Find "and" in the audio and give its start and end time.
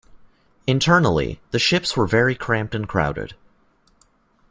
2.73-2.89